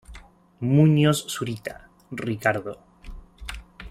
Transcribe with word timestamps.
Muñoz 0.75 1.27
Zurita, 1.33 1.75
Ricardo. 2.09 2.73